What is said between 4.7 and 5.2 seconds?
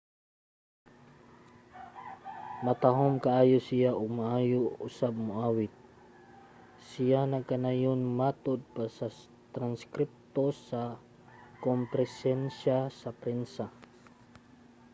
usab